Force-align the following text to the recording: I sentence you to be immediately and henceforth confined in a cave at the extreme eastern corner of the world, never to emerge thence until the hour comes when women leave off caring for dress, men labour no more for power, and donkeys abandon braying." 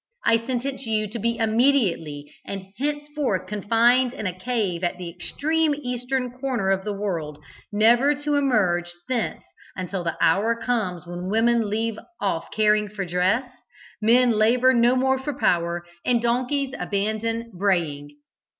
I 0.25 0.43
sentence 0.47 0.87
you 0.87 1.07
to 1.11 1.19
be 1.19 1.37
immediately 1.37 2.33
and 2.43 2.65
henceforth 2.79 3.45
confined 3.45 4.13
in 4.13 4.25
a 4.25 4.33
cave 4.33 4.83
at 4.83 4.97
the 4.97 5.07
extreme 5.11 5.75
eastern 5.75 6.31
corner 6.39 6.71
of 6.71 6.83
the 6.83 6.91
world, 6.91 7.37
never 7.71 8.15
to 8.15 8.33
emerge 8.33 8.91
thence 9.07 9.43
until 9.75 10.03
the 10.03 10.17
hour 10.19 10.55
comes 10.59 11.05
when 11.05 11.29
women 11.29 11.69
leave 11.69 11.99
off 12.19 12.49
caring 12.49 12.87
for 12.89 13.05
dress, 13.05 13.47
men 14.01 14.31
labour 14.31 14.73
no 14.73 14.95
more 14.95 15.19
for 15.19 15.37
power, 15.37 15.85
and 16.03 16.19
donkeys 16.23 16.73
abandon 16.79 17.51
braying." 17.55 18.09